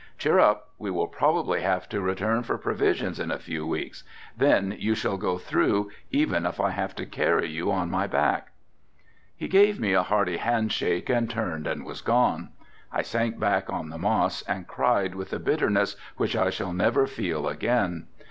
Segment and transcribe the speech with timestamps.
[0.17, 4.03] Cheer up, we will probably have to return for provisions in a few weeks.
[4.35, 8.51] Then you shall go through, even if I have to carry you on my back."
[9.35, 12.49] He gave me a hearty hand shake, turned and was gone.
[12.91, 17.05] I sank back on the moss and cried with a bitterness which I shall never
[17.05, 18.07] feel again.